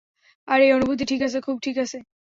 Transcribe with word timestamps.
আর 0.47 0.59
এই 0.61 0.71
অনুভূতি 0.73 1.03
ঠিক 1.05 1.21
আছে, 1.21 1.37
খুব 1.41 1.57
ঠিক 1.63 1.75
আছে। 1.77 1.97